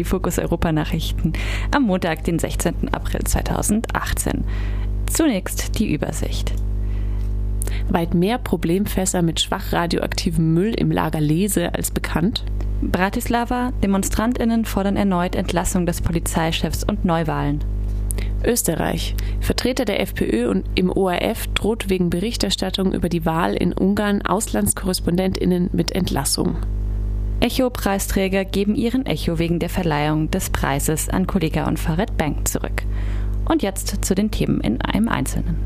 [0.00, 1.34] die Fokus Europa Nachrichten
[1.74, 2.88] am Montag, den 16.
[2.90, 4.44] April 2018.
[5.04, 6.54] Zunächst die Übersicht.
[7.90, 12.44] Weit mehr Problemfässer mit schwach radioaktivem Müll im Lager Lese als bekannt.
[12.80, 17.62] Bratislava, DemonstrantInnen fordern erneut Entlassung des Polizeichefs und Neuwahlen.
[18.42, 19.14] Österreich.
[19.40, 25.68] Vertreter der FPÖ und im ORF droht wegen Berichterstattung über die Wahl in Ungarn AuslandskorrespondentInnen
[25.74, 26.56] mit Entlassung.
[27.40, 32.82] Echo-Preisträger geben ihren Echo wegen der Verleihung des Preises an Kollega und Farid Bank zurück.
[33.46, 35.56] Und jetzt zu den Themen in einem Einzelnen.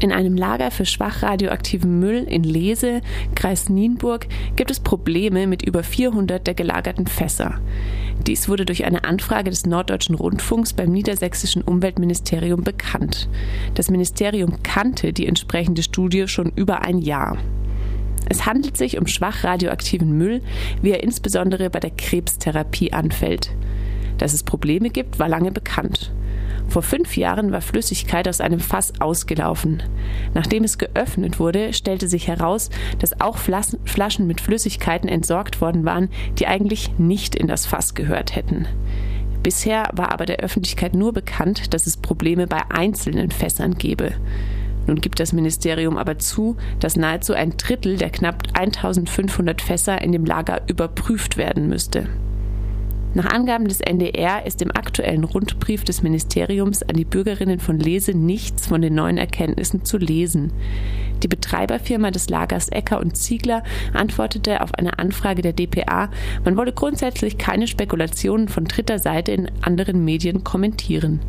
[0.00, 3.02] In einem Lager für schwach radioaktiven Müll in Lese,
[3.36, 7.60] Kreis Nienburg, gibt es Probleme mit über 400 der gelagerten Fässer.
[8.26, 13.28] Dies wurde durch eine Anfrage des Norddeutschen Rundfunks beim niedersächsischen Umweltministerium bekannt.
[13.74, 17.38] Das Ministerium kannte die entsprechende Studie schon über ein Jahr.
[18.28, 20.42] Es handelt sich um schwach radioaktiven Müll,
[20.80, 23.50] wie er insbesondere bei der Krebstherapie anfällt.
[24.18, 26.12] Dass es Probleme gibt, war lange bekannt.
[26.68, 29.82] Vor fünf Jahren war Flüssigkeit aus einem Fass ausgelaufen.
[30.32, 36.08] Nachdem es geöffnet wurde, stellte sich heraus, dass auch Flaschen mit Flüssigkeiten entsorgt worden waren,
[36.38, 38.66] die eigentlich nicht in das Fass gehört hätten.
[39.42, 44.12] Bisher war aber der Öffentlichkeit nur bekannt, dass es Probleme bei einzelnen Fässern gebe.
[44.86, 50.12] Nun gibt das Ministerium aber zu, dass nahezu ein Drittel der knapp 1500 Fässer in
[50.12, 52.06] dem Lager überprüft werden müsste.
[53.14, 58.12] Nach Angaben des NDR ist im aktuellen Rundbrief des Ministeriums an die Bürgerinnen von Lese
[58.12, 60.50] nichts von den neuen Erkenntnissen zu lesen.
[61.22, 66.08] Die Betreiberfirma des Lagers Ecker und Ziegler antwortete auf eine Anfrage der DPA,
[66.42, 71.20] man wolle grundsätzlich keine Spekulationen von dritter Seite in anderen Medien kommentieren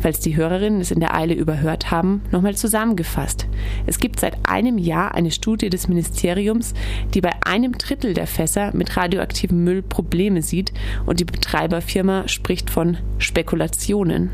[0.00, 3.46] falls die Hörerinnen es in der Eile überhört haben, nochmal zusammengefasst.
[3.86, 6.74] Es gibt seit einem Jahr eine Studie des Ministeriums,
[7.14, 10.72] die bei einem Drittel der Fässer mit radioaktivem Müll Probleme sieht
[11.06, 14.30] und die Betreiberfirma spricht von Spekulationen.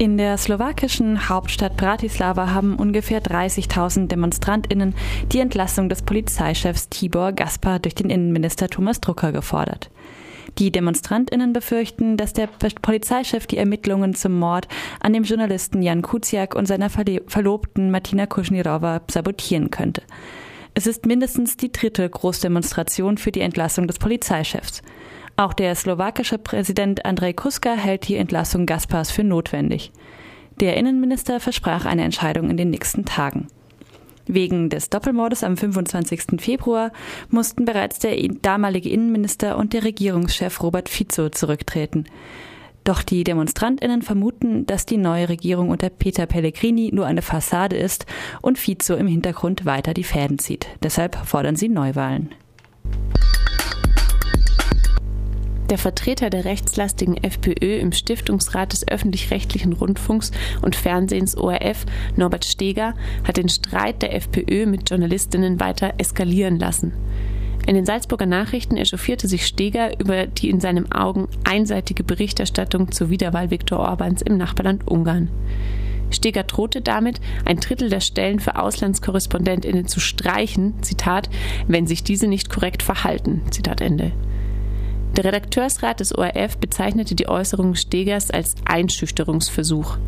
[0.00, 4.94] In der slowakischen Hauptstadt Bratislava haben ungefähr 30.000 Demonstrantinnen
[5.30, 9.90] die Entlassung des Polizeichefs Tibor Gaspar durch den Innenminister Thomas Drucker gefordert.
[10.60, 12.46] Die Demonstrantinnen befürchten, dass der
[12.82, 14.68] Polizeichef die Ermittlungen zum Mord
[15.00, 20.02] an dem Journalisten Jan Kuciak und seiner Verlobten Martina Kuschnirova sabotieren könnte.
[20.74, 24.82] Es ist mindestens die dritte Großdemonstration für die Entlassung des Polizeichefs.
[25.38, 29.92] Auch der slowakische Präsident Andrej Kuska hält die Entlassung Gaspars für notwendig.
[30.60, 33.48] Der Innenminister versprach eine Entscheidung in den nächsten Tagen.
[34.32, 36.40] Wegen des Doppelmordes am 25.
[36.40, 36.92] Februar
[37.30, 42.04] mussten bereits der damalige Innenminister und der Regierungschef Robert Fico zurücktreten.
[42.84, 48.06] Doch die Demonstrantinnen vermuten, dass die neue Regierung unter Peter Pellegrini nur eine Fassade ist
[48.40, 50.68] und Fico im Hintergrund weiter die Fäden zieht.
[50.82, 52.30] Deshalb fordern sie Neuwahlen.
[55.70, 60.32] Der Vertreter der rechtslastigen FPÖ im Stiftungsrat des öffentlich-rechtlichen Rundfunks
[60.62, 61.86] und Fernsehens ORF,
[62.16, 66.92] Norbert Steger, hat den Streit der FPÖ mit Journalistinnen weiter eskalieren lassen.
[67.68, 73.10] In den Salzburger Nachrichten echauffierte sich Steger über die in seinen Augen einseitige Berichterstattung zur
[73.10, 75.30] Wiederwahl Viktor Orbans im Nachbarland Ungarn.
[76.10, 81.30] Steger drohte damit, ein Drittel der Stellen für Auslandskorrespondentinnen zu streichen, Zitat,
[81.68, 84.10] wenn sich diese nicht korrekt verhalten, Zitat Ende.
[85.16, 89.98] Der Redakteursrat des ORF bezeichnete die Äußerungen Stegers als Einschüchterungsversuch.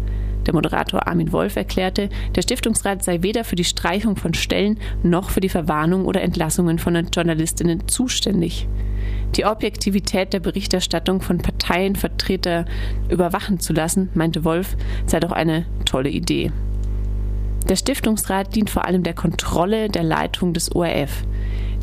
[0.46, 5.30] Der Moderator Armin Wolf erklärte, der Stiftungsrat sei weder für die Streichung von Stellen noch
[5.30, 8.68] für die Verwarnung oder Entlassungen von Journalistinnen zuständig.
[9.36, 12.66] Die Objektivität der Berichterstattung von Parteienvertretern
[13.08, 14.76] überwachen zu lassen, meinte Wolf,
[15.06, 16.52] sei doch eine tolle Idee.
[17.68, 21.24] Der Stiftungsrat dient vor allem der Kontrolle der Leitung des ORF.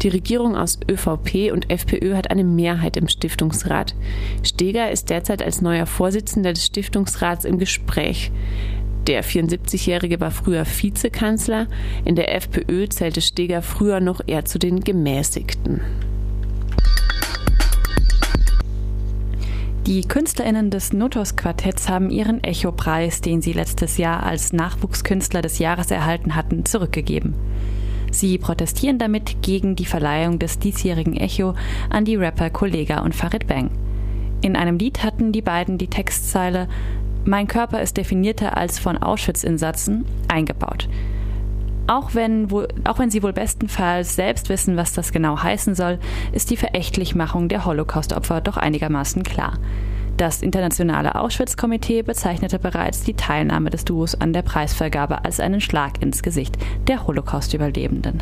[0.01, 3.95] Die Regierung aus ÖVP und FPÖ hat eine Mehrheit im Stiftungsrat.
[4.43, 8.31] Steger ist derzeit als neuer Vorsitzender des Stiftungsrats im Gespräch.
[9.07, 11.67] Der 74-Jährige war früher Vizekanzler.
[12.05, 15.81] In der FPÖ zählte Steger früher noch eher zu den Gemäßigten.
[19.85, 25.89] Die KünstlerInnen des Notos-Quartetts haben ihren Echo-Preis, den sie letztes Jahr als Nachwuchskünstler des Jahres
[25.91, 27.33] erhalten hatten, zurückgegeben.
[28.11, 31.55] Sie protestieren damit gegen die Verleihung des diesjährigen Echo
[31.89, 33.71] an die Rapper Kollega und Farid Bang.
[34.41, 36.67] In einem Lied hatten die beiden die Textzeile
[37.25, 40.87] Mein Körper ist definierter als von Auschwitz-Insatzen eingebaut.
[41.87, 42.47] Auch wenn,
[42.85, 45.99] auch wenn sie wohl bestenfalls selbst wissen, was das genau heißen soll,
[46.31, 49.57] ist die Verächtlichmachung der Holocaust-Opfer doch einigermaßen klar.
[50.19, 56.01] Das Internationale Auschwitz-Komitee bezeichnete bereits die Teilnahme des Duos an der Preisvergabe als einen Schlag
[56.01, 56.57] ins Gesicht
[56.89, 58.21] der Holocaust-Überlebenden.